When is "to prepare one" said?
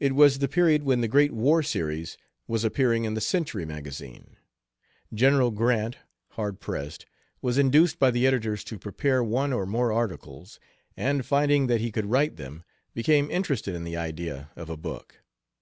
8.64-9.52